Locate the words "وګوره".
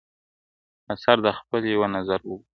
2.25-2.43